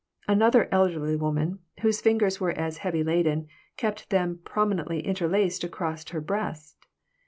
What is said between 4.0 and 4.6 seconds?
them